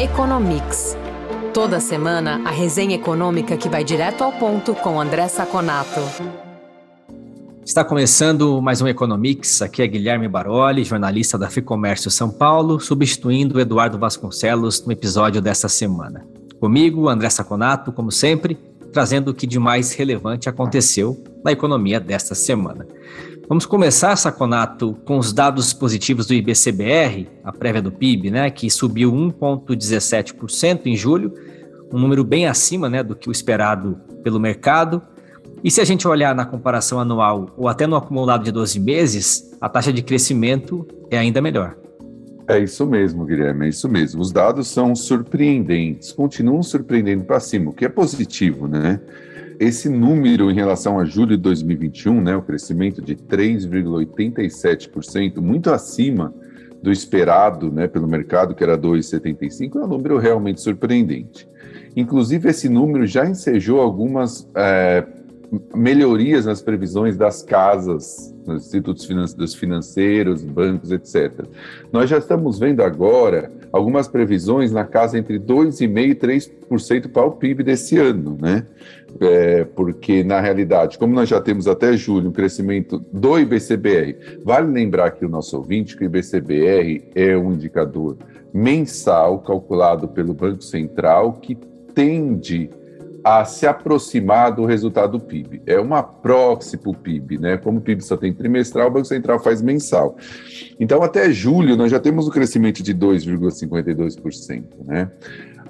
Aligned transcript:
Economics. 0.00 0.96
Toda 1.52 1.78
semana, 1.78 2.40
a 2.46 2.50
resenha 2.50 2.94
econômica 2.94 3.54
que 3.54 3.68
vai 3.68 3.84
direto 3.84 4.24
ao 4.24 4.32
ponto 4.32 4.74
com 4.74 4.98
André 4.98 5.28
Saconato. 5.28 6.00
Está 7.62 7.84
começando 7.84 8.62
mais 8.62 8.80
um 8.80 8.88
Economics. 8.88 9.60
Aqui 9.60 9.82
é 9.82 9.86
Guilherme 9.86 10.26
Baroli, 10.26 10.84
jornalista 10.84 11.36
da 11.36 11.50
Ficomércio 11.50 12.10
São 12.10 12.30
Paulo, 12.30 12.80
substituindo 12.80 13.60
Eduardo 13.60 13.98
Vasconcelos 13.98 14.86
no 14.86 14.90
episódio 14.90 15.42
desta 15.42 15.68
semana. 15.68 16.24
Comigo, 16.58 17.06
André 17.06 17.28
Saconato, 17.28 17.92
como 17.92 18.10
sempre, 18.10 18.58
trazendo 18.94 19.32
o 19.32 19.34
que 19.34 19.46
de 19.46 19.58
mais 19.58 19.92
relevante 19.92 20.48
aconteceu 20.48 21.22
na 21.44 21.52
economia 21.52 22.00
desta 22.00 22.34
semana. 22.34 22.86
Vamos 23.50 23.66
começar, 23.66 24.14
Saconato, 24.14 24.94
com 25.04 25.18
os 25.18 25.32
dados 25.32 25.72
positivos 25.72 26.24
do 26.24 26.32
IBCBR, 26.32 27.26
a 27.42 27.50
prévia 27.50 27.82
do 27.82 27.90
PIB, 27.90 28.30
né, 28.30 28.48
que 28.48 28.70
subiu 28.70 29.12
1,17% 29.12 30.82
em 30.86 30.94
julho, 30.94 31.34
um 31.92 31.98
número 31.98 32.22
bem 32.22 32.46
acima 32.46 32.88
né, 32.88 33.02
do 33.02 33.16
que 33.16 33.28
o 33.28 33.32
esperado 33.32 34.00
pelo 34.22 34.38
mercado. 34.38 35.02
E 35.64 35.70
se 35.70 35.80
a 35.80 35.84
gente 35.84 36.06
olhar 36.06 36.32
na 36.32 36.46
comparação 36.46 37.00
anual 37.00 37.50
ou 37.56 37.66
até 37.66 37.88
no 37.88 37.96
acumulado 37.96 38.44
de 38.44 38.52
12 38.52 38.78
meses, 38.78 39.50
a 39.60 39.68
taxa 39.68 39.92
de 39.92 40.00
crescimento 40.00 40.86
é 41.10 41.18
ainda 41.18 41.42
melhor. 41.42 41.76
É 42.46 42.56
isso 42.56 42.86
mesmo, 42.86 43.24
Guilherme, 43.24 43.66
é 43.66 43.70
isso 43.70 43.88
mesmo. 43.88 44.20
Os 44.20 44.30
dados 44.30 44.68
são 44.68 44.94
surpreendentes, 44.94 46.12
continuam 46.12 46.62
surpreendendo 46.62 47.24
para 47.24 47.40
cima, 47.40 47.72
o 47.72 47.74
que 47.74 47.84
é 47.84 47.88
positivo, 47.88 48.68
né? 48.68 49.00
Esse 49.60 49.88
número 49.90 50.50
em 50.50 50.54
relação 50.54 50.98
a 50.98 51.04
julho 51.04 51.36
de 51.36 51.42
2021, 51.42 52.22
né, 52.22 52.34
o 52.34 52.40
crescimento 52.40 53.02
de 53.02 53.14
3,87%, 53.14 55.42
muito 55.42 55.70
acima 55.70 56.32
do 56.82 56.90
esperado 56.90 57.70
né, 57.70 57.86
pelo 57.86 58.08
mercado, 58.08 58.54
que 58.54 58.64
era 58.64 58.78
2,75%, 58.78 59.76
é 59.76 59.84
um 59.84 59.86
número 59.86 60.16
realmente 60.16 60.62
surpreendente. 60.62 61.46
Inclusive, 61.94 62.48
esse 62.48 62.70
número 62.70 63.06
já 63.06 63.26
ensejou 63.26 63.82
algumas 63.82 64.48
é, 64.54 65.06
melhorias 65.74 66.46
nas 66.46 66.62
previsões 66.62 67.18
das 67.18 67.42
casas, 67.42 68.34
nos 68.46 68.64
institutos 68.64 69.06
financeiros, 69.54 70.42
bancos, 70.42 70.90
etc. 70.90 71.44
Nós 71.92 72.08
já 72.08 72.16
estamos 72.16 72.58
vendo 72.58 72.82
agora 72.82 73.52
algumas 73.72 74.08
previsões 74.08 74.72
na 74.72 74.84
casa 74.84 75.18
entre 75.18 75.38
2,5% 75.38 76.10
e 76.10 76.14
3% 76.14 77.08
para 77.08 77.26
o 77.26 77.32
PIB 77.32 77.62
desse 77.62 77.98
ano, 77.98 78.36
né? 78.40 78.66
É, 79.20 79.64
porque, 79.64 80.22
na 80.22 80.40
realidade, 80.40 80.98
como 80.98 81.14
nós 81.14 81.28
já 81.28 81.40
temos 81.40 81.66
até 81.66 81.96
julho 81.96 82.28
um 82.28 82.32
crescimento 82.32 82.98
do 83.12 83.38
IBCBR, 83.38 84.40
vale 84.44 84.72
lembrar 84.72 85.06
aqui 85.06 85.24
o 85.24 85.28
nosso 85.28 85.56
ouvinte 85.56 85.96
que 85.96 86.04
o 86.04 86.06
IBCBR 86.06 87.10
é 87.14 87.36
um 87.36 87.52
indicador 87.52 88.16
mensal 88.52 89.40
calculado 89.40 90.08
pelo 90.08 90.34
Banco 90.34 90.62
Central 90.62 91.34
que 91.34 91.56
tende 91.94 92.70
a 93.24 93.44
se 93.44 93.66
aproximar 93.66 94.54
do 94.54 94.64
resultado 94.64 95.18
do 95.18 95.24
PIB. 95.24 95.62
É 95.66 95.78
uma 95.78 96.02
proxy 96.02 96.76
para 96.76 96.90
o 96.90 96.94
PIB, 96.94 97.38
né? 97.38 97.56
Como 97.56 97.78
o 97.78 97.80
PIB 97.80 98.02
só 98.02 98.16
tem 98.16 98.32
trimestral, 98.32 98.88
o 98.88 98.90
Banco 98.90 99.06
Central 99.06 99.38
faz 99.40 99.60
mensal. 99.60 100.16
Então, 100.78 101.02
até 101.02 101.30
julho, 101.30 101.76
nós 101.76 101.90
já 101.90 102.00
temos 102.00 102.26
um 102.26 102.30
crescimento 102.30 102.82
de 102.82 102.94
2,52%, 102.94 104.64
né? 104.84 105.10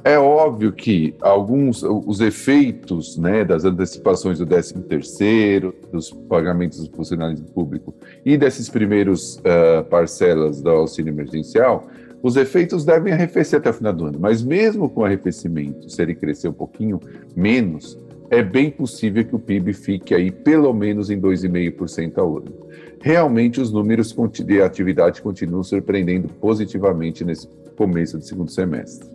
É 0.03 0.19
óbvio 0.19 0.73
que 0.73 1.15
alguns 1.21 1.83
os 1.83 2.21
efeitos 2.21 3.19
né, 3.19 3.45
das 3.45 3.67
antecipações 3.67 4.39
do 4.39 4.47
13 4.47 4.75
terceiro, 4.85 5.75
dos 5.93 6.11
pagamentos 6.11 6.89
do 6.89 6.97
funcionalismo 6.97 7.47
público 7.49 7.95
e 8.25 8.39
desses 8.39 8.71
primeiros 8.71 9.37
uh, 9.37 9.85
parcelas 9.91 10.63
do 10.63 10.71
auxílio 10.71 11.13
emergencial 11.13 11.87
os 12.23 12.37
efeitos 12.37 12.85
devem 12.85 13.13
arrefecer 13.13 13.59
até 13.59 13.71
o 13.71 13.75
final 13.75 13.93
do 13.93 14.07
ano, 14.07 14.19
mas 14.21 14.43
mesmo 14.43 14.89
com 14.89 15.05
arrefecimento, 15.05 15.89
se 15.89 16.03
ele 16.03 16.15
crescer 16.15 16.49
um 16.49 16.53
pouquinho 16.53 17.01
menos, 17.35 17.99
é 18.31 18.43
bem 18.43 18.71
possível 18.71 19.25
que 19.25 19.35
o 19.35 19.39
PIB 19.39 19.73
fique 19.73 20.15
aí 20.15 20.31
pelo 20.31 20.73
menos 20.73 21.11
em 21.11 21.21
2,5% 21.21 22.19
ao 22.19 22.39
ano. 22.39 22.69
Realmente 23.01 23.61
os 23.61 23.73
números 23.73 24.15
de 24.45 24.63
atividade 24.63 25.21
continuam 25.21 25.65
surpreendendo 25.65 26.29
positivamente 26.29 27.25
nesse 27.25 27.49
começo 27.77 28.19
do 28.19 28.25
segundo 28.25 28.51
semestre. 28.51 29.09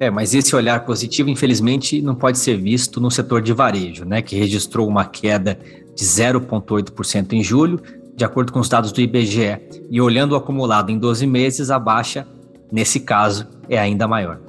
É, 0.00 0.10
mas 0.10 0.34
esse 0.34 0.56
olhar 0.56 0.84
positivo, 0.84 1.30
infelizmente, 1.30 2.02
não 2.02 2.16
pode 2.16 2.38
ser 2.38 2.56
visto 2.56 3.00
no 3.00 3.10
setor 3.10 3.40
de 3.40 3.52
varejo, 3.52 4.04
né, 4.04 4.20
que 4.20 4.34
registrou 4.36 4.88
uma 4.88 5.04
queda 5.04 5.56
de 5.94 6.04
0,8% 6.04 7.32
em 7.34 7.42
julho, 7.42 7.80
de 8.16 8.24
acordo 8.24 8.52
com 8.52 8.60
os 8.60 8.68
dados 8.68 8.92
do 8.92 9.00
IBGE, 9.00 9.60
e 9.90 10.00
olhando 10.00 10.32
o 10.32 10.36
acumulado 10.36 10.90
em 10.90 10.98
12 10.98 11.26
meses, 11.26 11.70
a 11.70 11.78
baixa, 11.78 12.26
nesse 12.70 13.00
caso, 13.00 13.46
é 13.68 13.78
ainda 13.78 14.06
maior. 14.06 14.40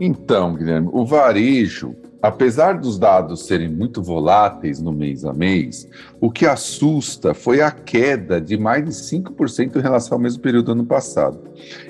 Então, 0.00 0.54
Guilherme, 0.54 0.88
o 0.92 1.04
varejo, 1.04 1.94
apesar 2.26 2.78
dos 2.78 2.98
dados 2.98 3.46
serem 3.46 3.68
muito 3.68 4.02
voláteis 4.02 4.80
no 4.80 4.92
mês 4.92 5.24
a 5.24 5.32
mês, 5.32 5.88
o 6.20 6.30
que 6.30 6.46
assusta 6.46 7.32
foi 7.34 7.60
a 7.60 7.70
queda 7.70 8.40
de 8.40 8.56
mais 8.56 8.84
de 8.84 8.90
5% 8.90 9.76
em 9.76 9.80
relação 9.80 10.16
ao 10.16 10.22
mesmo 10.22 10.42
período 10.42 10.66
do 10.66 10.72
ano 10.72 10.86
passado. 10.86 11.38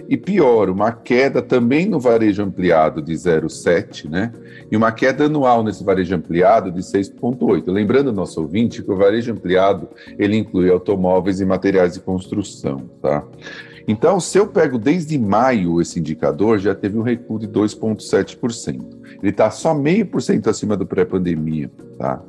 E 0.08 0.16
pior, 0.16 0.69
uma 0.69 0.92
queda 0.92 1.41
também 1.41 1.86
no 1.86 1.98
varejo 1.98 2.42
ampliado 2.42 3.00
de 3.00 3.12
0,7%, 3.12 4.10
né? 4.10 4.32
E 4.70 4.76
uma 4.76 4.92
queda 4.92 5.24
anual 5.24 5.64
nesse 5.64 5.82
varejo 5.82 6.14
ampliado 6.14 6.70
de 6.70 6.80
6,8%. 6.80 7.72
Lembrando 7.72 8.12
nosso 8.12 8.41
ouvinte 8.41 8.82
que 8.82 8.91
o 8.91 8.97
varejo 8.97 9.32
ampliado 9.32 9.88
ele 10.18 10.36
inclui 10.36 10.70
automóveis 10.70 11.41
e 11.41 11.44
materiais 11.44 11.94
de 11.94 12.00
construção, 12.00 12.88
tá? 13.00 13.24
Então, 13.88 14.19
se 14.19 14.38
eu 14.38 14.48
pego 14.48 14.78
desde 14.78 15.19
maio 15.19 15.80
esse 15.80 16.00
indicador, 16.00 16.58
já 16.58 16.74
teve 16.74 16.98
um 16.98 17.02
recuo 17.02 17.38
de 17.38 17.47
2,7%. 17.47 18.80
Ele 19.22 19.30
está 19.30 19.50
só 19.50 19.72
meio 19.72 20.06
por 20.06 20.20
cento 20.20 20.50
acima 20.50 20.76
do 20.76 20.86
pré-pandemia, 20.86 21.70
tá? 21.98 22.20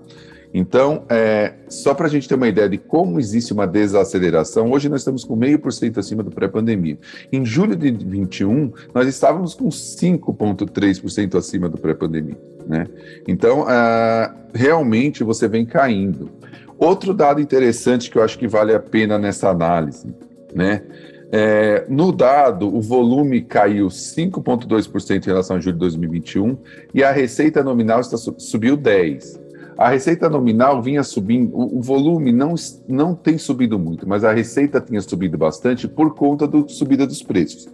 Então, 0.53 1.03
é, 1.09 1.53
só 1.67 1.93
para 1.93 2.07
a 2.07 2.09
gente 2.09 2.27
ter 2.27 2.35
uma 2.35 2.47
ideia 2.47 2.69
de 2.69 2.77
como 2.77 3.19
existe 3.19 3.51
uma 3.53 3.67
desaceleração, 3.67 4.71
hoje 4.71 4.87
nós 4.87 5.01
estamos 5.01 5.23
com 5.23 5.35
meio 5.35 5.59
por 5.59 5.73
cento 5.73 5.99
acima 5.99 6.23
do 6.23 6.31
pré-pandemia. 6.31 6.97
Em 7.31 7.45
julho 7.45 7.75
de 7.75 7.91
21, 7.91 8.71
nós 8.93 9.07
estávamos 9.07 9.53
com 9.53 9.67
5,3% 9.67 11.35
acima 11.35 11.67
do 11.67 11.77
pré-pandemia. 11.77 12.37
Né? 12.65 12.85
Então, 13.27 13.63
uh, 13.63 14.35
realmente 14.53 15.23
você 15.23 15.47
vem 15.47 15.65
caindo. 15.65 16.31
Outro 16.77 17.13
dado 17.13 17.41
interessante 17.41 18.09
que 18.09 18.17
eu 18.17 18.23
acho 18.23 18.37
que 18.37 18.47
vale 18.47 18.73
a 18.73 18.79
pena 18.79 19.17
nessa 19.17 19.49
análise, 19.49 20.13
né? 20.53 20.83
É, 21.31 21.85
no 21.89 22.11
dado, 22.11 22.73
o 22.73 22.81
volume 22.81 23.41
caiu 23.41 23.87
5,2% 23.87 25.23
em 25.23 25.25
relação 25.25 25.57
a 25.57 25.59
julho 25.59 25.73
de 25.73 25.79
2021 25.79 26.57
e 26.93 27.03
a 27.03 27.11
receita 27.11 27.63
nominal 27.63 27.99
está, 27.99 28.17
subiu 28.17 28.77
10%. 28.77 29.47
A 29.77 29.89
receita 29.89 30.27
nominal 30.27 30.81
vinha 30.81 31.03
subindo, 31.03 31.55
o, 31.55 31.77
o 31.77 31.81
volume 31.81 32.31
não, 32.31 32.55
não 32.87 33.13
tem 33.13 33.37
subido 33.37 33.77
muito, 33.77 34.09
mas 34.09 34.23
a 34.23 34.33
receita 34.33 34.81
tinha 34.81 34.99
subido 35.01 35.37
bastante 35.37 35.87
por 35.87 36.15
conta 36.15 36.47
da 36.47 36.67
subida 36.67 37.05
dos 37.05 37.21
preços. 37.21 37.67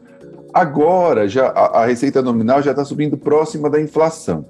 Agora, 0.53 1.29
já 1.29 1.47
a, 1.47 1.81
a 1.81 1.85
receita 1.85 2.21
nominal 2.21 2.61
já 2.61 2.71
está 2.71 2.83
subindo 2.83 3.17
próxima 3.17 3.69
da 3.69 3.79
inflação. 3.79 4.45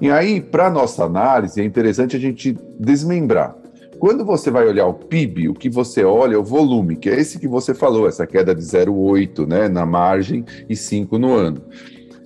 E 0.00 0.10
aí, 0.10 0.40
para 0.40 0.70
nossa 0.70 1.04
análise, 1.04 1.60
é 1.60 1.64
interessante 1.64 2.16
a 2.16 2.20
gente 2.20 2.56
desmembrar. 2.78 3.56
Quando 4.02 4.24
você 4.24 4.50
vai 4.50 4.66
olhar 4.66 4.88
o 4.88 4.94
PIB, 4.94 5.48
o 5.48 5.54
que 5.54 5.70
você 5.70 6.02
olha 6.02 6.34
é 6.34 6.36
o 6.36 6.42
volume, 6.42 6.96
que 6.96 7.08
é 7.08 7.20
esse 7.20 7.38
que 7.38 7.46
você 7.46 7.72
falou, 7.72 8.08
essa 8.08 8.26
queda 8.26 8.52
de 8.52 8.60
0,8 8.60 9.46
né, 9.46 9.68
na 9.68 9.86
margem 9.86 10.44
e 10.68 10.74
5 10.74 11.16
no 11.18 11.32
ano. 11.32 11.62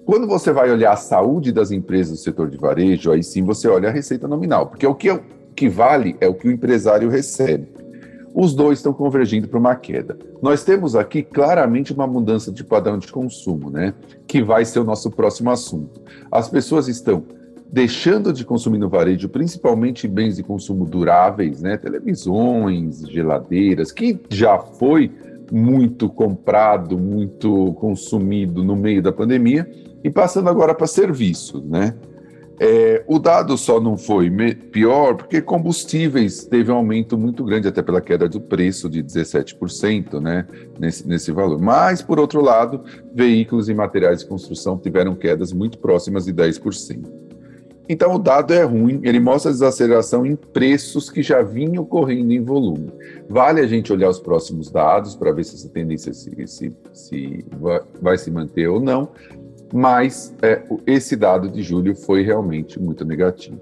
Quando 0.06 0.26
você 0.26 0.54
vai 0.54 0.70
olhar 0.70 0.92
a 0.92 0.96
saúde 0.96 1.52
das 1.52 1.70
empresas 1.70 2.18
do 2.18 2.24
setor 2.24 2.48
de 2.48 2.56
varejo, 2.56 3.12
aí 3.12 3.22
sim 3.22 3.42
você 3.44 3.68
olha 3.68 3.90
a 3.90 3.92
receita 3.92 4.26
nominal, 4.26 4.68
porque 4.68 4.86
o 4.86 4.94
que, 4.94 5.10
é, 5.10 5.20
que 5.54 5.68
vale 5.68 6.16
é 6.18 6.26
o 6.26 6.32
que 6.32 6.48
o 6.48 6.50
empresário 6.50 7.10
recebe. 7.10 7.68
Os 8.34 8.54
dois 8.54 8.78
estão 8.78 8.94
convergindo 8.94 9.46
para 9.46 9.58
uma 9.58 9.76
queda. 9.76 10.16
Nós 10.40 10.64
temos 10.64 10.96
aqui 10.96 11.22
claramente 11.22 11.92
uma 11.92 12.06
mudança 12.06 12.50
de 12.50 12.64
padrão 12.64 12.98
de 12.98 13.12
consumo, 13.12 13.68
né? 13.68 13.92
Que 14.26 14.42
vai 14.42 14.64
ser 14.64 14.78
o 14.78 14.84
nosso 14.84 15.10
próximo 15.10 15.50
assunto. 15.50 16.00
As 16.32 16.48
pessoas 16.48 16.88
estão 16.88 17.22
deixando 17.70 18.32
de 18.32 18.44
consumir 18.44 18.78
no 18.78 18.88
varejo, 18.88 19.28
principalmente 19.28 20.06
bens 20.06 20.36
de 20.36 20.42
consumo 20.42 20.84
duráveis, 20.84 21.60
né? 21.60 21.76
Televisões, 21.76 23.08
geladeiras, 23.08 23.92
que 23.92 24.18
já 24.30 24.58
foi 24.58 25.10
muito 25.50 26.08
comprado, 26.08 26.98
muito 26.98 27.72
consumido 27.74 28.64
no 28.64 28.74
meio 28.74 29.02
da 29.02 29.12
pandemia, 29.12 29.68
e 30.02 30.10
passando 30.10 30.48
agora 30.48 30.74
para 30.74 30.86
serviços, 30.86 31.62
né? 31.64 31.94
É, 32.58 33.04
o 33.06 33.18
dado 33.18 33.56
só 33.58 33.78
não 33.78 33.98
foi 33.98 34.30
pior 34.72 35.14
porque 35.14 35.42
combustíveis 35.42 36.46
teve 36.46 36.72
um 36.72 36.76
aumento 36.76 37.18
muito 37.18 37.44
grande, 37.44 37.68
até 37.68 37.82
pela 37.82 38.00
queda 38.00 38.26
do 38.28 38.40
preço 38.40 38.88
de 38.88 39.02
17%, 39.02 40.18
né, 40.20 40.46
nesse, 40.78 41.06
nesse 41.06 41.30
valor. 41.30 41.60
Mas, 41.60 42.00
por 42.00 42.18
outro 42.18 42.40
lado, 42.40 42.82
veículos 43.14 43.68
e 43.68 43.74
materiais 43.74 44.20
de 44.20 44.26
construção 44.26 44.78
tiveram 44.78 45.14
quedas 45.14 45.52
muito 45.52 45.78
próximas 45.78 46.24
de 46.24 46.32
10%. 46.32 47.26
Então, 47.88 48.14
o 48.14 48.18
dado 48.18 48.52
é 48.52 48.64
ruim, 48.64 49.00
ele 49.04 49.20
mostra 49.20 49.52
desaceleração 49.52 50.26
em 50.26 50.34
preços 50.34 51.08
que 51.08 51.22
já 51.22 51.42
vinham 51.42 51.84
correndo 51.84 52.32
em 52.32 52.42
volume. 52.42 52.90
Vale 53.28 53.60
a 53.60 53.66
gente 53.66 53.92
olhar 53.92 54.08
os 54.08 54.18
próximos 54.18 54.70
dados 54.70 55.14
para 55.14 55.32
ver 55.32 55.44
se 55.44 55.54
essa 55.54 55.68
tendência 55.68 56.12
se, 56.12 56.46
se, 56.46 56.72
se 56.92 57.44
vai, 57.60 57.80
vai 58.02 58.18
se 58.18 58.30
manter 58.30 58.66
ou 58.66 58.80
não, 58.80 59.10
mas 59.72 60.34
é, 60.42 60.62
esse 60.86 61.14
dado 61.14 61.48
de 61.48 61.62
julho 61.62 61.94
foi 61.94 62.22
realmente 62.22 62.80
muito 62.80 63.04
negativo. 63.04 63.60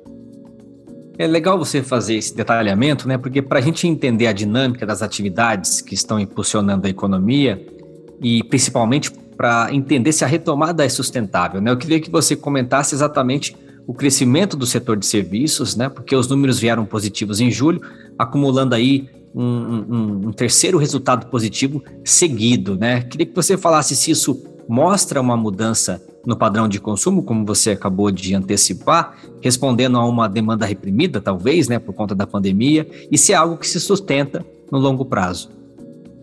É 1.17 1.27
legal 1.27 1.57
você 1.57 1.83
fazer 1.83 2.17
esse 2.17 2.35
detalhamento, 2.35 3.07
né? 3.07 3.17
Porque 3.17 3.41
para 3.41 3.61
a 3.61 3.63
gente 3.63 3.87
entender 3.87 4.27
a 4.27 4.33
dinâmica 4.33 4.85
das 4.85 5.01
atividades 5.01 5.81
que 5.81 5.95
estão 5.95 6.19
impulsionando 6.19 6.87
a 6.87 6.91
economia 6.91 7.65
e 8.21 8.43
principalmente 8.45 9.13
para 9.37 9.73
entender 9.73 10.13
se 10.13 10.25
a 10.25 10.27
retomada 10.27 10.85
é 10.85 10.89
sustentável, 10.89 11.61
né? 11.61 11.71
Eu 11.71 11.77
queria 11.77 12.01
que 12.01 12.11
você 12.11 12.35
comentasse 12.35 12.95
exatamente 12.95 13.57
o 13.87 13.95
crescimento 13.95 14.57
do 14.57 14.67
setor 14.67 14.97
de 14.97 15.07
serviços, 15.07 15.77
né? 15.77 15.89
Porque 15.89 16.15
os 16.15 16.29
números 16.29 16.59
vieram 16.59 16.85
positivos 16.85 17.41
em 17.41 17.51
julho, 17.51 17.81
acumulando 18.19 18.75
aí 18.75 19.09
um, 19.35 19.45
um, 19.45 20.29
um 20.29 20.33
terceiro 20.33 20.79
resultado 20.79 21.27
positivo 21.27 21.83
seguido, 22.05 22.77
né? 22.77 23.03
Queria 23.03 23.27
que 23.27 23.35
você 23.35 23.57
falasse 23.57 23.95
se 23.97 24.11
isso 24.11 24.43
mostra 24.69 25.21
uma 25.21 25.37
mudança 25.37 26.03
no 26.25 26.37
padrão 26.37 26.69
de 26.69 26.81
consumo, 26.81 27.23
como 27.23 27.45
você 27.45 27.73
acabou 27.73 28.11
de 28.11 28.35
antecipar, 28.35 29.17
respondendo 29.43 29.99
a 29.99 30.07
uma 30.07 30.29
demanda 30.29 30.65
reprimida, 30.65 31.21
talvez, 31.21 31.69
né, 31.69 31.79
por 31.79 31.93
conta 31.93 32.15
da 32.15 32.27
pandemia, 32.27 32.89
e 33.11 33.19
se 33.19 33.33
é 33.33 33.37
algo 33.37 33.59
que 33.59 33.69
se 33.69 33.79
sustenta 33.79 34.45
no 34.73 34.79
longo 34.79 35.05
prazo. 35.05 35.51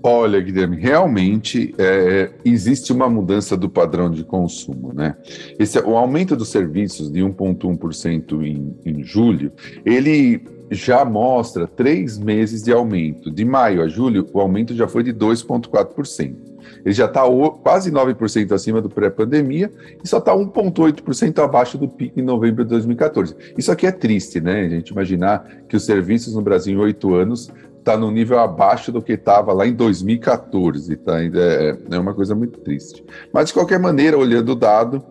Olha, 0.04 0.40
Guilherme, 0.42 0.78
realmente 0.78 1.76
é, 1.78 2.32
existe 2.44 2.92
uma 2.92 3.08
mudança 3.08 3.56
do 3.56 3.70
padrão 3.70 4.10
de 4.10 4.24
consumo, 4.24 4.92
né? 4.94 5.16
Esse, 5.60 5.80
o 5.80 5.96
aumento 5.96 6.36
dos 6.36 6.50
serviços 6.50 7.12
de 7.12 7.22
1,1% 7.22 8.44
em, 8.44 8.76
em 8.84 9.04
julho, 9.04 9.52
ele 9.86 10.42
já 10.72 11.06
mostra 11.06 11.68
três 11.68 12.18
meses 12.18 12.64
de 12.64 12.72
aumento. 12.72 13.30
De 13.30 13.46
maio 13.46 13.84
a 13.84 13.88
julho, 13.88 14.26
o 14.34 14.40
aumento 14.40 14.74
já 14.74 14.88
foi 14.88 15.04
de 15.04 15.14
2,4%. 15.14 16.36
Ele 16.84 16.94
já 16.94 17.06
está 17.06 17.24
quase 17.62 17.92
9% 17.92 18.52
acima 18.54 18.82
do 18.82 18.90
pré-pandemia 18.90 19.72
e 20.04 20.08
só 20.08 20.18
está 20.18 20.34
1,8% 20.34 21.44
abaixo 21.44 21.78
do 21.78 21.88
pico 21.88 22.20
em 22.20 22.24
novembro 22.24 22.64
de 22.64 22.70
2014. 22.70 23.36
Isso 23.58 23.72
aqui 23.72 23.86
é 23.86 23.92
triste, 23.92 24.40
né? 24.40 24.62
A 24.62 24.70
gente 24.70 24.90
imaginar 24.90 25.46
que 25.68 25.76
os 25.76 25.86
serviços 25.86 26.34
no 26.34 26.42
Brasil 26.42 26.74
em 26.74 26.82
oito 26.82 27.14
anos 27.14 27.52
está 27.82 27.98
no 27.98 28.12
nível 28.12 28.40
abaixo 28.40 28.92
do 28.92 29.02
que 29.02 29.14
estava 29.14 29.52
lá 29.52 29.68
em 29.68 29.74
2014, 29.74 30.96
tá? 30.98 31.22
É, 31.22 31.78
é 31.92 32.00
uma 32.00 32.14
coisa 32.14 32.34
muito 32.34 32.60
triste. 32.60 33.04
Mas, 33.34 33.48
de 33.48 33.54
qualquer 33.54 33.80
maneira, 33.80 34.18
olhando 34.18 34.54
o 34.54 34.56
dado, 34.56 35.04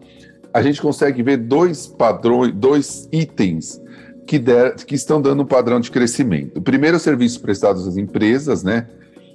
a 0.54 0.62
gente 0.62 0.80
consegue 0.80 1.22
ver 1.22 1.36
dois 1.36 1.86
padrões, 1.86 2.52
dois 2.54 3.08
itens 3.12 3.80
que, 4.26 4.38
der, 4.38 4.74
que 4.76 4.94
estão 4.94 5.20
dando 5.20 5.42
um 5.42 5.46
padrão 5.46 5.80
de 5.80 5.90
crescimento. 5.90 6.58
O 6.58 6.62
primeiro, 6.62 6.98
serviços 6.98 7.38
prestados 7.38 7.86
às 7.86 7.96
empresas, 7.96 8.62
né? 8.62 8.86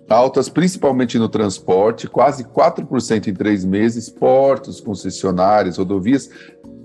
altas 0.07 0.49
principalmente 0.49 1.17
no 1.17 1.27
transporte, 1.27 2.07
quase 2.07 2.43
4% 2.43 3.27
em 3.27 3.33
três 3.33 3.65
meses, 3.65 4.09
portos, 4.09 4.79
concessionárias, 4.79 5.77
rodovias, 5.77 6.29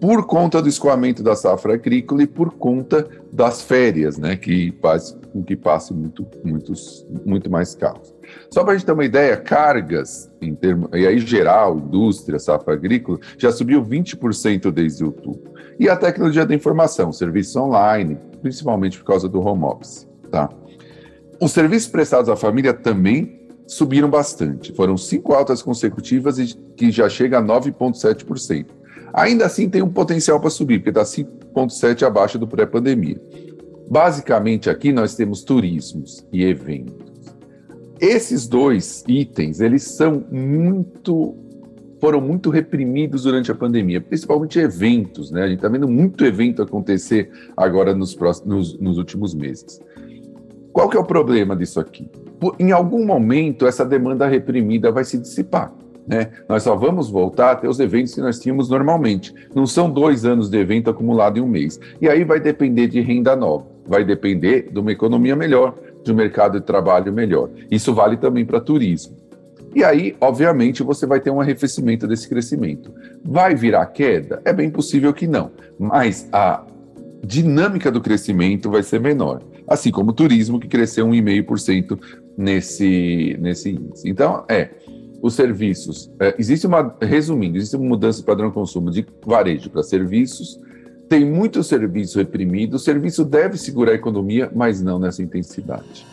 por 0.01 0.27
conta 0.27 0.63
do 0.63 0.69
escoamento 0.69 1.23
da 1.23 1.37
safra 1.37 1.75
agrícola 1.75 2.23
e 2.23 2.27
por 2.27 2.53
conta 2.55 3.07
das 3.31 3.61
férias, 3.61 4.17
né, 4.17 4.35
que 4.35 4.73
faz 4.81 5.17
com 5.31 5.43
que 5.45 5.55
passe 5.55 5.93
muito, 5.93 6.27
muitos, 6.43 7.07
muito 7.25 7.51
mais 7.51 7.75
carros. 7.75 8.15
Só 8.51 8.65
para 8.65 8.73
a 8.73 8.77
gente 8.77 8.87
ter 8.87 8.93
uma 8.93 9.05
ideia, 9.05 9.37
cargas, 9.37 10.31
em 10.41 10.55
termo, 10.55 10.89
e 10.95 11.07
aí 11.07 11.19
geral, 11.19 11.79
indústria, 11.79 12.39
safra 12.39 12.73
agrícola, 12.75 13.19
já 13.37 13.53
subiu 13.53 13.85
20% 13.85 14.71
desde 14.71 15.05
outubro. 15.05 15.53
E 15.79 15.89
a 15.89 15.97
tecnologia 15.97 16.47
da 16.47 16.55
informação, 16.55 17.13
serviços 17.13 17.55
online, 17.57 18.19
principalmente 18.41 18.99
por 18.99 19.05
causa 19.05 19.29
do 19.29 19.41
home 19.41 19.65
office, 19.65 20.09
tá? 20.31 20.49
Os 21.41 21.53
serviços 21.53 21.91
prestados 21.91 22.29
à 22.29 22.37
família 22.37 22.73
também 22.73 23.41
subiram 23.67 24.11
bastante. 24.11 24.75
Foram 24.75 24.97
cinco 24.97 25.33
altas 25.33 25.63
consecutivas 25.63 26.39
e 26.39 26.55
que 26.77 26.91
já 26.91 27.09
chega 27.09 27.39
a 27.39 27.43
9,7%. 27.43 28.80
Ainda 29.13 29.47
assim, 29.47 29.69
tem 29.69 29.83
um 29.83 29.89
potencial 29.89 30.41
para 30.41 30.51
subir, 30.51 30.79
porque 30.79 30.91
está 30.91 31.03
5,7% 31.03 32.03
abaixo 32.07 32.39
do 32.39 32.47
pré-pandemia. 32.47 33.21
Basicamente, 33.91 34.71
aqui 34.71 34.93
nós 34.93 35.17
temos 35.17 35.43
turismos 35.43 36.25
e 36.33 36.45
eventos. 36.45 37.11
Esses 38.01 38.47
dois 38.47 39.05
itens, 39.07 39.61
eles 39.61 39.83
são 39.83 40.25
muito 40.31 41.37
foram 42.01 42.21
muito 42.21 42.49
reprimidos 42.49 43.25
durante 43.25 43.53
a 43.53 43.55
pandemia, 43.55 44.01
principalmente 44.01 44.59
eventos, 44.59 45.31
né? 45.31 45.43
A 45.43 45.49
gente 45.49 45.59
está 45.59 45.69
vendo 45.69 45.87
muito 45.87 46.25
evento 46.25 46.63
acontecer 46.63 47.31
agora 47.55 47.95
nos, 47.95 48.15
próximos, 48.15 48.73
nos, 48.73 48.81
nos 48.81 48.97
últimos 48.97 49.35
meses. 49.35 49.79
Qual 50.73 50.89
que 50.89 50.97
é 50.97 51.01
o 51.01 51.05
problema 51.05 51.55
disso 51.55 51.79
aqui? 51.79 52.09
Em 52.59 52.73
algum 52.73 53.05
momento, 53.05 53.67
essa 53.67 53.85
demanda 53.85 54.27
reprimida 54.27 54.91
vai 54.91 55.05
se 55.05 55.19
dissipar. 55.19 55.75
Né? 56.07 56.31
Nós 56.49 56.63
só 56.63 56.75
vamos 56.75 57.09
voltar 57.11 57.53
a 57.53 57.57
ter 57.57 57.69
os 57.69 57.79
eventos 57.79 58.15
que 58.15 58.21
nós 58.21 58.39
tínhamos 58.39 58.69
normalmente. 58.69 59.35
Não 59.55 59.67
são 59.67 59.91
dois 59.91 60.25
anos 60.25 60.51
de 60.51 60.59
evento 60.59 60.91
acumulado 60.91 61.39
em 61.39 61.41
um 61.41 61.47
mês. 61.47 61.79
E 62.01 62.09
aí 62.09 62.25
vai 62.25 62.41
depender 62.41 62.89
de 62.89 63.01
renda 63.01 63.37
nova, 63.37 63.67
vai 63.87 64.05
depender 64.05 64.69
de 64.73 64.79
uma 64.79 64.93
economia 64.93 65.37
melhor, 65.37 65.75
de 66.03 66.13
um 66.13 66.15
mercado 66.15 66.59
de 66.59 66.67
trabalho 66.67 67.13
melhor. 67.13 67.51
Isso 67.71 67.95
vale 67.95 68.17
também 68.17 68.45
para 68.45 68.61
turismo. 68.61 69.17
E 69.75 69.85
aí, 69.85 70.17
obviamente, 70.21 70.83
você 70.83 71.07
vai 71.07 71.21
ter 71.21 71.31
um 71.31 71.41
arrefecimento 71.41 72.07
desse 72.07 72.29
crescimento. 72.29 72.93
Vai 73.25 73.55
virar 73.55 73.87
queda? 73.87 74.43
É 74.45 74.53
bem 74.53 74.69
possível 74.69 75.13
que 75.13 75.29
não, 75.29 75.53
mas 75.79 76.29
a 76.33 76.65
dinâmica 77.25 77.91
do 77.91 78.01
crescimento 78.01 78.69
vai 78.69 78.83
ser 78.83 78.99
menor 78.99 79.43
assim 79.71 79.93
como 79.93 80.11
o 80.11 80.13
turismo, 80.13 80.59
que 80.59 80.67
cresceu 80.67 81.07
1,5% 81.07 81.97
nesse, 82.37 83.37
nesse 83.41 83.71
índice. 83.71 84.11
Então, 84.11 84.45
é, 84.49 84.71
os 85.23 85.35
serviços, 85.35 86.11
é, 86.21 86.35
existe 86.39 86.67
uma, 86.67 86.95
resumindo, 87.01 87.57
existe 87.57 87.77
uma 87.77 87.89
mudança 87.89 88.21
de 88.21 88.25
padrão 88.25 88.49
de 88.49 88.55
consumo 88.55 88.91
de 88.91 89.07
varejo 89.25 89.71
para 89.71 89.83
serviços, 89.83 90.61
tem 91.09 91.25
muito 91.25 91.65
serviço 91.65 92.19
reprimido, 92.19 92.75
o 92.75 92.79
serviço 92.79 93.25
deve 93.25 93.59
segurar 93.59 93.93
a 93.93 93.97
economia, 93.97 94.51
mas 94.55 94.81
não 94.81 94.99
nessa 94.99 95.23
intensidade. 95.23 96.07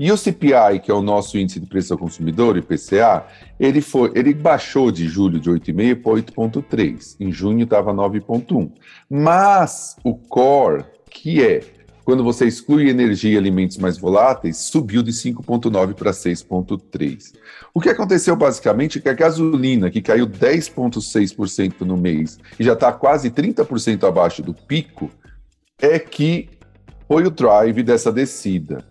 E 0.00 0.10
o 0.10 0.16
CPI, 0.16 0.80
que 0.82 0.90
é 0.90 0.94
o 0.94 1.00
nosso 1.00 1.38
índice 1.38 1.60
de 1.60 1.66
preço 1.66 1.92
ao 1.92 1.98
consumidor, 1.98 2.56
IPCA, 2.56 3.24
ele, 3.60 3.80
foi, 3.80 4.10
ele 4.16 4.34
baixou 4.34 4.90
de 4.90 5.06
julho 5.06 5.38
de 5.38 5.48
8,5 5.48 6.02
para 6.02 6.12
8,3. 6.12 7.16
Em 7.20 7.30
junho 7.30 7.62
estava 7.62 7.92
9,1. 7.92 8.72
Mas 9.08 9.94
o 10.02 10.16
core, 10.16 10.84
que 11.08 11.40
é 11.40 11.60
quando 12.04 12.24
você 12.24 12.46
exclui 12.46 12.88
energia 12.88 13.34
e 13.34 13.38
alimentos 13.38 13.78
mais 13.78 13.96
voláteis, 13.96 14.56
subiu 14.56 15.02
de 15.02 15.12
5,9 15.12 15.94
para 15.94 16.10
6,3. 16.10 17.32
O 17.72 17.80
que 17.80 17.88
aconteceu 17.88 18.34
basicamente 18.34 18.98
é 18.98 19.00
que 19.00 19.08
a 19.08 19.14
gasolina, 19.14 19.90
que 19.90 20.02
caiu 20.02 20.26
10,6% 20.26 21.82
no 21.82 21.96
mês 21.96 22.38
e 22.58 22.64
já 22.64 22.72
está 22.72 22.92
quase 22.92 23.30
30% 23.30 24.06
abaixo 24.06 24.42
do 24.42 24.52
pico, 24.52 25.10
é 25.80 25.98
que 25.98 26.48
foi 27.06 27.24
o 27.24 27.30
drive 27.30 27.82
dessa 27.82 28.10
descida. 28.10 28.84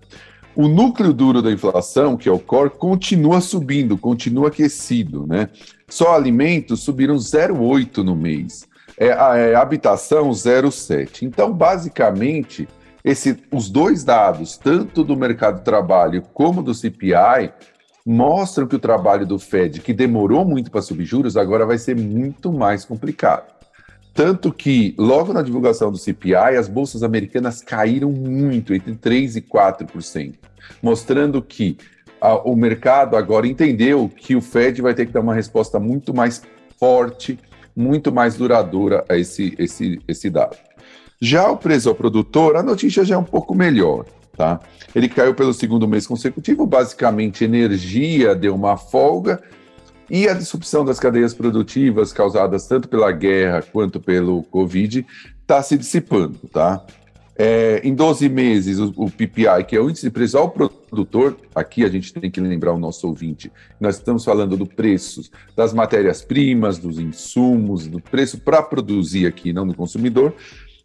O 0.56 0.68
núcleo 0.68 1.14
duro 1.14 1.42
da 1.42 1.52
inflação, 1.52 2.18
que 2.18 2.28
é 2.28 2.32
o 2.32 2.40
core, 2.40 2.70
continua 2.72 3.40
subindo, 3.40 3.98
continua 3.98 4.50
aquecido, 4.50 5.26
né? 5.26 5.50
Só 5.88 6.14
alimentos 6.14 6.82
subiram 6.82 7.16
0,8 7.16 7.98
no 8.04 8.16
mês. 8.16 8.68
É, 8.98 9.08
é, 9.08 9.56
habitação 9.56 10.30
0,7. 10.30 11.24
Então, 11.24 11.54
basicamente, 11.54 12.68
esse, 13.04 13.38
os 13.52 13.70
dois 13.70 14.04
dados, 14.04 14.58
tanto 14.58 15.04
do 15.04 15.16
mercado 15.16 15.60
de 15.60 15.66
trabalho 15.66 16.22
como 16.34 16.62
do 16.62 16.74
CPI, 16.74 17.52
mostram 18.06 18.68
que 18.68 18.76
o 18.76 18.80
trabalho 18.80 19.26
do 19.26 19.40
Fed, 19.40 19.82
que 19.82 19.94
demorou 19.94 20.46
muito 20.46 20.72
para 20.72 20.82
subir 20.82 21.06
juros, 21.06 21.38
agora 21.38 21.66
vai 21.66 21.78
ser 21.78 21.96
muito 21.96 22.52
mais 22.52 22.86
complicado. 22.86 23.52
Tanto 24.14 24.52
que, 24.52 24.94
logo 24.98 25.32
na 25.32 25.42
divulgação 25.42 25.92
do 25.92 25.98
CPI, 25.98 26.58
as 26.58 26.68
bolsas 26.68 27.02
americanas 27.02 27.62
caíram 27.62 28.12
muito, 28.12 28.74
entre 28.74 28.94
3% 28.94 29.38
e 29.38 29.42
4%, 29.42 30.36
mostrando 30.82 31.42
que 31.42 31.78
a, 32.20 32.36
o 32.36 32.56
mercado 32.56 33.16
agora 33.16 33.48
entendeu 33.48 34.10
que 34.10 34.36
o 34.36 34.42
Fed 34.42 34.82
vai 34.82 34.94
ter 34.94 35.06
que 35.06 35.14
dar 35.14 35.22
uma 35.22 35.34
resposta 35.34 35.80
muito 35.80 36.14
mais 36.14 36.42
forte, 36.78 37.40
muito 37.76 38.12
mais 38.12 38.36
duradoura 38.36 39.06
a 39.08 39.18
esse, 39.18 39.56
esse, 39.58 40.02
esse 40.08 40.30
dado. 40.30 40.58
Já 41.22 41.52
o 41.52 41.56
preço 41.56 41.88
ao 41.88 41.94
produtor, 41.94 42.56
a 42.56 42.64
notícia 42.64 43.06
já 43.06 43.14
é 43.14 43.18
um 43.18 43.24
pouco 43.24 43.54
melhor. 43.54 44.06
Tá? 44.36 44.60
Ele 44.96 45.08
caiu 45.08 45.36
pelo 45.36 45.54
segundo 45.54 45.88
mês 45.88 46.08
consecutivo, 46.08 46.66
basicamente 46.66 47.44
energia 47.44 48.34
deu 48.34 48.56
uma 48.56 48.76
folga 48.76 49.40
e 50.10 50.28
a 50.28 50.34
disrupção 50.34 50.84
das 50.84 51.00
cadeias 51.00 51.34
produtivas 51.34 52.12
causadas 52.12 52.66
tanto 52.66 52.90
pela 52.90 53.12
guerra 53.12 53.62
quanto 53.62 54.00
pelo 54.00 54.42
Covid 54.44 55.06
está 55.42 55.62
se 55.62 55.78
dissipando, 55.78 56.40
tá? 56.52 56.84
É, 57.36 57.82
em 57.84 57.94
12 57.94 58.28
meses, 58.28 58.80
o, 58.80 58.94
o, 58.96 59.10
PPI, 59.10 59.64
que 59.68 59.76
é 59.76 59.80
o 59.80 59.90
índice 59.90 60.06
de 60.06 60.12
preço 60.12 60.38
ao 60.38 60.50
produtor, 60.50 61.38
aqui 61.56 61.84
a 61.84 61.88
gente 61.88 62.14
tem 62.14 62.30
que 62.30 62.42
lembrar 62.42 62.74
o 62.74 62.80
nosso 62.80 63.08
ouvinte, 63.08 63.52
nós 63.80 63.96
estamos 63.96 64.26
falando 64.26 64.58
do 64.58 64.66
preço 64.66 65.30
das 65.56 65.74
matérias-primas, 65.74 66.78
dos 66.78 67.00
insumos, 67.00 67.88
do 67.88 68.00
preço 68.00 68.38
para 68.40 68.62
produzir 68.62 69.28
aqui, 69.28 69.54
não 69.54 69.66
do 69.66 69.74
consumidor, 69.74 70.36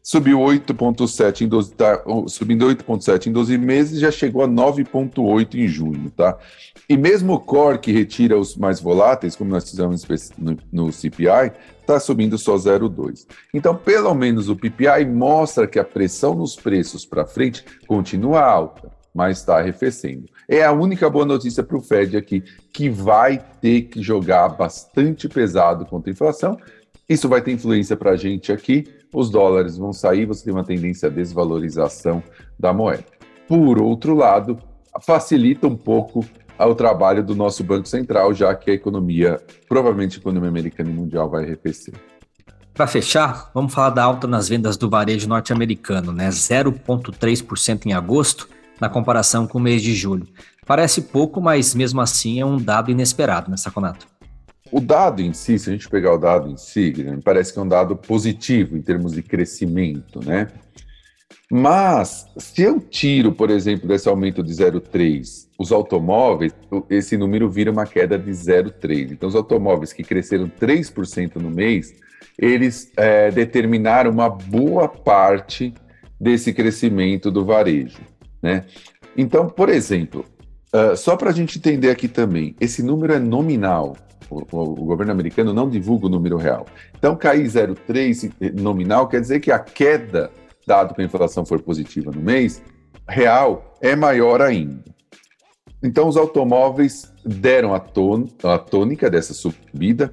subiu 0.06 0.38
8,7 0.38 1.40
em 1.40 1.48
12, 1.48 1.74
tá, 1.74 2.00
subindo 2.28 2.64
8,7 2.64 3.26
em 3.26 3.32
12 3.32 3.58
meses, 3.58 3.98
já 3.98 4.12
chegou 4.12 4.40
a 4.40 4.46
9,8 4.46 5.56
em 5.56 5.66
junho, 5.66 6.12
tá? 6.12 6.38
E 6.88 6.96
mesmo 6.96 7.32
o 7.32 7.40
core 7.40 7.80
que 7.80 7.90
retira 7.90 8.38
os 8.38 8.56
mais 8.56 8.78
voláteis, 8.78 9.34
como 9.34 9.50
nós 9.50 9.68
fizemos 9.68 10.06
no, 10.38 10.56
no 10.72 10.92
CPI, 10.92 11.50
está 11.80 11.98
subindo 11.98 12.38
só 12.38 12.54
0,2. 12.54 13.26
Então, 13.52 13.74
pelo 13.74 14.14
menos 14.14 14.48
o 14.48 14.54
PPI 14.54 15.04
mostra 15.06 15.66
que 15.66 15.80
a 15.80 15.84
pressão 15.84 16.36
nos 16.36 16.54
preços 16.54 17.04
para 17.04 17.26
frente 17.26 17.64
continua 17.88 18.44
alta, 18.44 18.92
mas 19.12 19.38
está 19.38 19.58
arrefecendo. 19.58 20.26
É 20.48 20.64
a 20.64 20.70
única 20.70 21.10
boa 21.10 21.24
notícia 21.24 21.64
para 21.64 21.78
o 21.78 21.82
Fed 21.82 22.16
aqui, 22.16 22.44
que 22.72 22.88
vai 22.88 23.44
ter 23.60 23.82
que 23.82 24.00
jogar 24.00 24.50
bastante 24.50 25.28
pesado 25.28 25.84
contra 25.84 26.12
a 26.12 26.14
inflação. 26.14 26.56
Isso 27.08 27.28
vai 27.28 27.42
ter 27.42 27.50
influência 27.50 27.96
para 27.96 28.12
a 28.12 28.16
gente 28.16 28.52
aqui, 28.52 28.84
os 29.12 29.30
dólares 29.30 29.76
vão 29.76 29.92
sair, 29.92 30.26
você 30.26 30.44
tem 30.44 30.52
uma 30.52 30.64
tendência 30.64 31.08
à 31.08 31.10
desvalorização 31.10 32.22
da 32.58 32.72
moeda. 32.72 33.04
Por 33.48 33.80
outro 33.80 34.14
lado, 34.14 34.58
facilita 35.04 35.66
um 35.66 35.76
pouco 35.76 36.24
o 36.58 36.74
trabalho 36.74 37.22
do 37.22 37.34
nosso 37.34 37.62
Banco 37.62 37.86
Central, 37.86 38.32
já 38.32 38.54
que 38.54 38.70
a 38.70 38.74
economia, 38.74 39.40
provavelmente 39.68 40.16
a 40.16 40.20
economia 40.20 40.48
americana 40.48 40.90
e 40.90 40.92
mundial, 40.92 41.28
vai 41.28 41.44
arrefecer. 41.44 41.94
Para 42.72 42.86
fechar, 42.86 43.50
vamos 43.54 43.72
falar 43.72 43.90
da 43.90 44.02
alta 44.02 44.26
nas 44.26 44.48
vendas 44.48 44.76
do 44.76 44.88
varejo 44.88 45.28
norte-americano, 45.28 46.12
né? 46.12 46.28
0,3% 46.28 47.86
em 47.86 47.92
agosto, 47.92 48.48
na 48.80 48.88
comparação 48.88 49.46
com 49.46 49.58
o 49.58 49.60
mês 49.60 49.80
de 49.82 49.94
julho. 49.94 50.26
Parece 50.66 51.02
pouco, 51.02 51.40
mas 51.40 51.74
mesmo 51.74 52.00
assim 52.00 52.40
é 52.40 52.44
um 52.44 52.58
dado 52.58 52.90
inesperado, 52.90 53.50
né, 53.50 53.56
Saconato? 53.56 54.06
O 54.70 54.80
dado 54.80 55.22
em 55.22 55.32
si, 55.32 55.58
se 55.58 55.70
a 55.70 55.72
gente 55.72 55.88
pegar 55.88 56.14
o 56.14 56.18
dado 56.18 56.50
em 56.50 56.56
si, 56.56 56.92
me 56.96 57.22
parece 57.22 57.52
que 57.52 57.58
é 57.58 57.62
um 57.62 57.68
dado 57.68 57.96
positivo 57.96 58.76
em 58.76 58.82
termos 58.82 59.12
de 59.12 59.22
crescimento, 59.22 60.20
né? 60.24 60.48
Mas, 61.50 62.26
se 62.36 62.62
eu 62.62 62.80
tiro, 62.80 63.30
por 63.32 63.50
exemplo, 63.50 63.86
desse 63.86 64.08
aumento 64.08 64.42
de 64.42 64.52
0,3 64.52 65.46
os 65.58 65.72
automóveis, 65.72 66.52
esse 66.90 67.16
número 67.16 67.48
vira 67.48 67.70
uma 67.70 67.86
queda 67.86 68.18
de 68.18 68.30
0,3. 68.30 69.12
Então, 69.12 69.28
os 69.28 69.34
automóveis 69.34 69.92
que 69.92 70.02
cresceram 70.02 70.48
3% 70.48 71.36
no 71.36 71.50
mês, 71.50 71.94
eles 72.38 72.92
é, 72.96 73.30
determinaram 73.30 74.10
uma 74.10 74.28
boa 74.28 74.88
parte 74.88 75.72
desse 76.20 76.52
crescimento 76.52 77.30
do 77.30 77.44
varejo. 77.44 78.00
Né? 78.42 78.64
Então, 79.16 79.48
por 79.48 79.68
exemplo, 79.68 80.24
uh, 80.74 80.96
só 80.96 81.16
para 81.16 81.30
a 81.30 81.32
gente 81.32 81.58
entender 81.58 81.90
aqui 81.90 82.08
também, 82.08 82.54
esse 82.60 82.82
número 82.82 83.14
é 83.14 83.18
nominal. 83.18 83.96
O, 84.30 84.42
o, 84.58 84.84
governo 84.84 85.12
americano 85.12 85.52
não 85.52 85.68
divulga 85.68 86.06
o 86.06 86.10
número 86.10 86.36
real. 86.36 86.66
Então, 86.98 87.16
cair 87.16 87.46
0,3 87.46 88.60
nominal 88.60 89.08
quer 89.08 89.20
dizer 89.20 89.40
que 89.40 89.50
a 89.50 89.58
queda, 89.58 90.30
dado 90.66 90.94
que 90.94 91.02
a 91.02 91.04
inflação 91.04 91.44
for 91.44 91.60
positiva 91.60 92.10
no 92.10 92.20
mês, 92.20 92.62
real 93.08 93.76
é 93.80 93.94
maior 93.94 94.42
ainda. 94.42 94.82
Então, 95.82 96.08
os 96.08 96.16
automóveis 96.16 97.12
deram 97.24 97.74
a, 97.74 97.76
a 97.76 98.58
tônica 98.58 99.10
dessa 99.10 99.34
subida. 99.34 100.12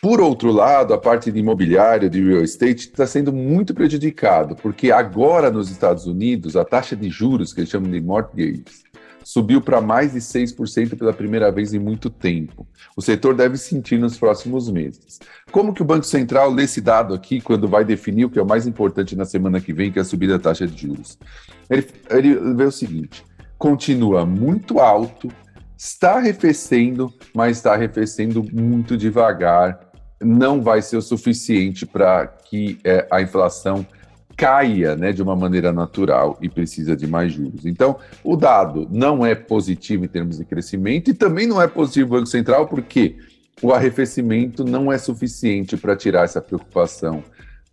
Por 0.00 0.20
outro 0.20 0.50
lado, 0.50 0.92
a 0.92 0.98
parte 0.98 1.30
de 1.30 1.38
imobiliário, 1.38 2.10
de 2.10 2.20
real 2.20 2.42
estate, 2.42 2.88
está 2.88 3.06
sendo 3.06 3.32
muito 3.32 3.72
prejudicado, 3.72 4.56
porque 4.56 4.90
agora 4.90 5.48
nos 5.48 5.70
Estados 5.70 6.06
Unidos, 6.06 6.56
a 6.56 6.64
taxa 6.64 6.96
de 6.96 7.08
juros, 7.08 7.52
que 7.52 7.60
eles 7.60 7.70
chamam 7.70 7.88
de 7.88 8.00
mortgages, 8.00 8.82
subiu 9.24 9.60
para 9.60 9.80
mais 9.80 10.12
de 10.12 10.18
6% 10.18 10.96
pela 10.96 11.12
primeira 11.12 11.50
vez 11.50 11.72
em 11.72 11.78
muito 11.78 12.10
tempo. 12.10 12.66
O 12.96 13.02
setor 13.02 13.34
deve 13.34 13.56
sentir 13.56 13.98
nos 13.98 14.18
próximos 14.18 14.70
meses. 14.70 15.20
Como 15.50 15.72
que 15.72 15.82
o 15.82 15.84
Banco 15.84 16.04
Central 16.04 16.50
lê 16.50 16.64
esse 16.64 16.80
dado 16.80 17.14
aqui 17.14 17.40
quando 17.40 17.68
vai 17.68 17.84
definir 17.84 18.24
o 18.24 18.30
que 18.30 18.38
é 18.38 18.42
o 18.42 18.46
mais 18.46 18.66
importante 18.66 19.16
na 19.16 19.24
semana 19.24 19.60
que 19.60 19.72
vem, 19.72 19.90
que 19.90 19.98
é 19.98 20.02
a 20.02 20.04
subida 20.04 20.38
da 20.38 20.42
taxa 20.42 20.66
de 20.66 20.80
juros? 20.80 21.18
Ele, 21.68 21.86
ele 22.10 22.54
vê 22.54 22.64
o 22.64 22.72
seguinte: 22.72 23.24
continua 23.58 24.26
muito 24.26 24.80
alto, 24.80 25.28
está 25.76 26.16
arrefecendo, 26.16 27.12
mas 27.34 27.58
está 27.58 27.74
arrefecendo 27.74 28.44
muito 28.52 28.96
devagar. 28.96 29.92
Não 30.20 30.62
vai 30.62 30.80
ser 30.82 30.96
o 30.96 31.02
suficiente 31.02 31.84
para 31.84 32.26
que 32.26 32.78
é, 32.84 33.06
a 33.10 33.20
inflação 33.20 33.84
caia 34.42 34.96
né, 34.96 35.12
de 35.12 35.22
uma 35.22 35.36
maneira 35.36 35.72
natural 35.72 36.36
e 36.42 36.48
precisa 36.48 36.96
de 36.96 37.06
mais 37.06 37.32
juros. 37.32 37.64
Então, 37.64 37.96
o 38.24 38.34
dado 38.34 38.88
não 38.90 39.24
é 39.24 39.36
positivo 39.36 40.04
em 40.04 40.08
termos 40.08 40.38
de 40.38 40.44
crescimento 40.44 41.12
e 41.12 41.14
também 41.14 41.46
não 41.46 41.62
é 41.62 41.68
positivo 41.68 42.08
o 42.08 42.18
Banco 42.18 42.26
Central, 42.26 42.66
porque 42.66 43.18
o 43.62 43.72
arrefecimento 43.72 44.64
não 44.64 44.90
é 44.90 44.98
suficiente 44.98 45.76
para 45.76 45.94
tirar 45.94 46.24
essa 46.24 46.42
preocupação 46.42 47.22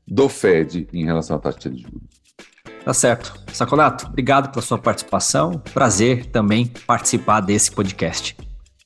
do 0.08 0.30
Fed 0.30 0.88
em 0.94 1.06
relação 1.06 1.38
à 1.38 1.40
taxa 1.40 1.72
de 1.72 1.82
juros. 1.82 2.08
Tá 2.86 2.94
certo. 2.94 3.34
Saconato, 3.52 4.06
obrigado 4.06 4.52
pela 4.52 4.62
sua 4.62 4.78
participação. 4.78 5.54
Prazer 5.74 6.28
também 6.28 6.72
participar 6.86 7.42
desse 7.42 7.72
podcast. 7.72 8.38